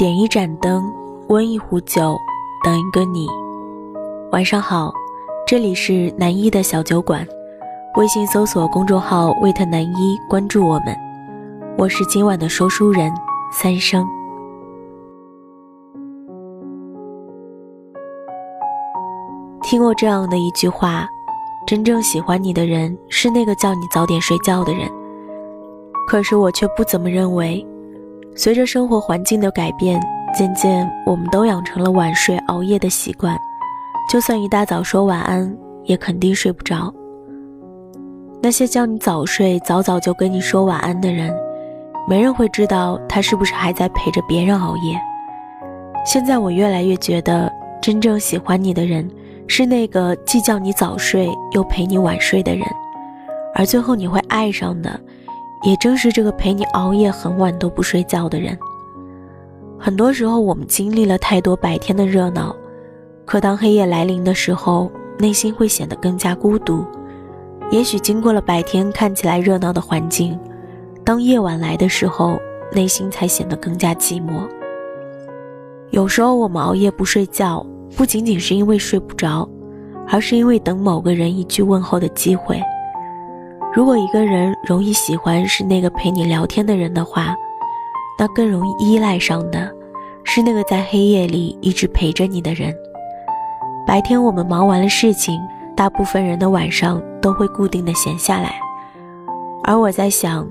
[0.00, 0.90] 点一盏灯，
[1.28, 2.18] 温一壶酒，
[2.64, 3.28] 等一个你。
[4.32, 4.90] 晚上好，
[5.46, 7.22] 这里是南一的小酒馆。
[7.98, 10.96] 微信搜索公众号“魏特南一”，关注我们。
[11.76, 13.12] 我是今晚的说书人
[13.52, 14.08] 三生。
[19.60, 21.06] 听过这样的一句话：
[21.66, 24.90] 真正喜欢你的人是那个叫你早点睡觉的人。
[26.08, 27.62] 可是我却不怎么认为。
[28.34, 30.00] 随着生活环境的改变，
[30.36, 33.36] 渐渐我们都养成了晚睡熬夜的习惯。
[34.10, 36.92] 就算一大早说晚安，也肯定睡不着。
[38.42, 41.34] 那些叫你早睡、早早就跟你说晚安的人，
[42.08, 44.98] 没人会知道他是不是还在陪着别人熬夜。
[46.06, 47.52] 现在我越来越觉得，
[47.82, 49.08] 真正喜欢你的人，
[49.46, 52.64] 是那个既叫你早睡又陪你晚睡的人，
[53.54, 54.98] 而最后你会爱上的。
[55.62, 58.58] 也正是这个陪你熬夜很晚都不睡觉的人。
[59.78, 62.54] 很多时候，我们经历了太多白天的热闹，
[63.24, 66.84] 可当黑夜来临的时候，内心会显得更加孤独。
[67.70, 70.38] 也许经过了白天看起来热闹的环境，
[71.04, 72.40] 当夜晚来的时候，
[72.72, 74.48] 内心才显得更加寂寞。
[75.90, 77.64] 有时候，我们熬夜不睡觉，
[77.96, 79.48] 不仅仅是因为睡不着，
[80.08, 82.60] 而是因为等某个人一句问候的机会。
[83.72, 87.36] 如果一个人容易喜欢是那个陪你聊天的人的话，
[88.18, 89.72] 那更容易依赖上的，
[90.24, 92.74] 是那个在黑夜里一直陪着你的人。
[93.86, 95.40] 白天我们忙完了事情，
[95.76, 98.52] 大部分人的晚上都会固定的闲下来。
[99.62, 100.44] 而我在想，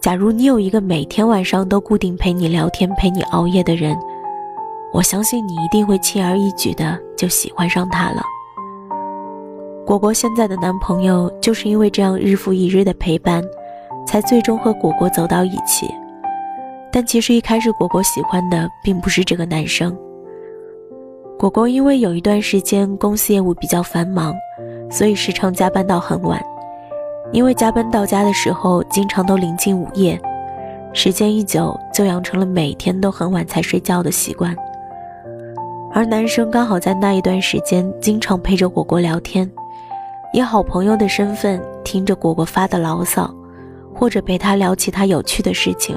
[0.00, 3.96] 假如你有一个每天晚上都固定陪你聊天、陪你熬夜的人，
[4.92, 8.22] 我相信你一定会轻而易举的就喜欢上他了。
[9.86, 13.40] 果果现在的男朋友就是因为这样日复一日的陪伴，
[14.04, 15.88] 才最终和果果走到一起。
[16.90, 19.96] 但其实一开始果果喜欢的并不是这个男生。
[21.38, 24.34] 果果因为有一段时间公司业务比较繁忙，
[24.90, 26.42] 所以时常加班到很晚。
[27.30, 30.20] 因为加班到家的时候经常都临近午夜，
[30.92, 34.52] 时间一久就养成了每天都很晚才睡觉的习惯。
[35.94, 39.48] 而男生刚好在那一段时间经常陪着果果聊天。
[40.36, 43.34] 以好朋友的身份听着果果发的牢骚，
[43.94, 45.96] 或者陪他聊其他有趣的事情。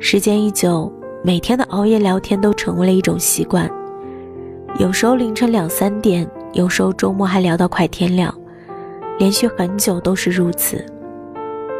[0.00, 0.92] 时间一久，
[1.22, 3.70] 每天的熬夜聊天都成为了一种习惯。
[4.80, 8.34] 有时候凌晨两三点，有时候周末还聊到快天亮，
[9.16, 10.84] 连续很久都是如此。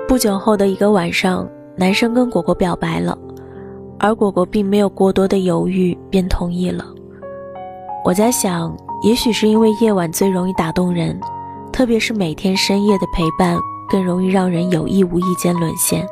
[0.07, 1.45] 不久后的一个晚上，
[1.77, 3.19] 男生跟果果表白了，
[3.99, 6.87] 而果果并没有过多的犹豫，便同意了。
[8.05, 8.73] 我在想。
[9.05, 11.21] 也许是因为夜晚最容易打动人，
[11.71, 16.09] 特别是每天深夜的陪伴更容易让人有意无意间沦陷。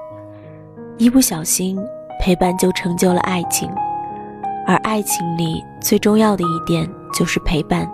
[0.99, 1.79] 一不小心，
[2.21, 3.67] 陪伴就成就了爱情，
[4.67, 7.91] 而爱情里最重要的一点就是陪伴。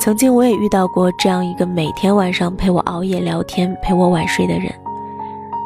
[0.00, 4.72] 曾经我也遇到过这样一个每天晚上陪我熬夜聊天、陪我晚睡的人，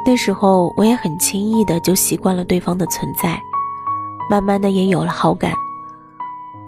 [0.04, 3.40] 那时候我也很轻易的就习惯了对方的存在，
[4.28, 5.52] 慢慢的也有了好感。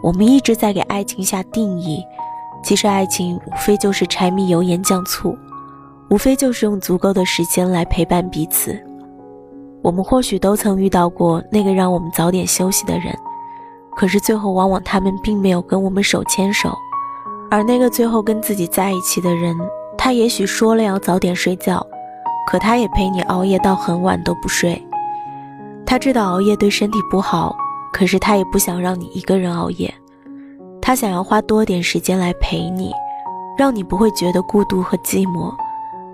[0.04, 2.04] 我们一直在给爱情下定义，
[2.62, 5.34] 其实爱情无非就是柴米油盐酱醋，
[6.10, 8.78] 无非就是用足够的时间来陪伴彼此。
[9.80, 13.16] 我们或许都曾遇到过那个让我们早点休息的人，
[13.96, 16.70] 可是最后往往他们并没有跟我们手牵手，
[17.50, 19.56] 而那个最后跟自己在一起的人，
[19.96, 21.82] 他也许说了要早点睡觉，
[22.46, 24.86] 可他也陪你熬夜到很晚都不睡。
[25.86, 27.56] 他知道熬夜对身体不好。
[27.94, 29.94] 可是他也不想让你一个人熬夜，
[30.82, 32.92] 他想要花多点时间来陪你，
[33.56, 35.54] 让你不会觉得孤独和寂寞，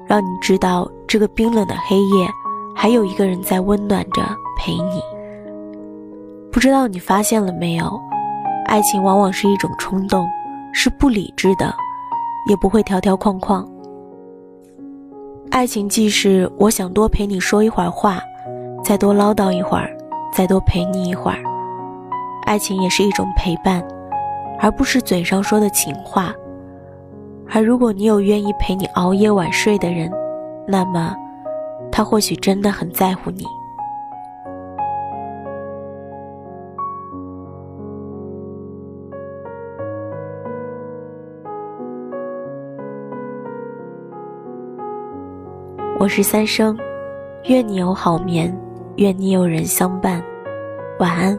[0.06, 2.28] 让你知道这个冰冷的黑夜
[2.76, 4.20] 还有一个人在温暖着
[4.58, 5.00] 陪你。
[6.52, 7.98] 不知道你发现了没有，
[8.66, 10.28] 爱情往往是一种冲动，
[10.74, 11.74] 是不理智的，
[12.46, 13.66] 也不会条条框框。
[15.50, 18.20] 爱情既是我想多陪你说一会儿话，
[18.84, 19.96] 再多唠叨一会儿，
[20.30, 21.38] 再多陪你一会儿。
[22.50, 23.80] 爱情也是一种陪伴，
[24.58, 26.34] 而不是嘴上说的情话。
[27.48, 30.10] 而如果你有愿意陪你熬夜晚睡的人，
[30.66, 31.14] 那么，
[31.92, 33.44] 他或许真的很在乎你。
[46.00, 46.76] 我是三生，
[47.44, 48.52] 愿你有好眠，
[48.96, 50.20] 愿你有人相伴，
[50.98, 51.38] 晚安。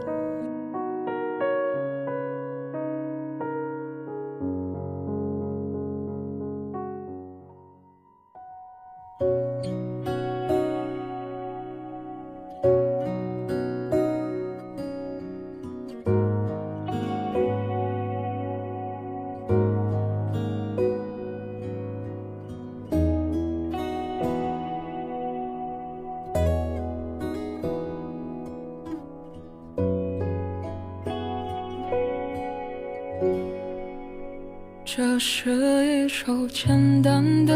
[35.24, 37.51] 是一首简单的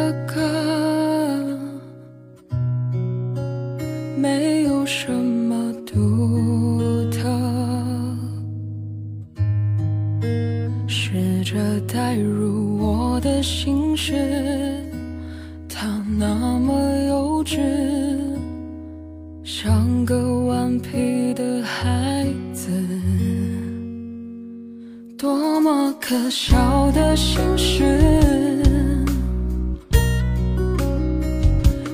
[26.08, 27.98] 可笑的心事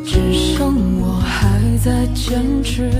[0.04, 2.90] 只剩我还在坚持。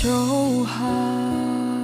[0.00, 1.77] 就好。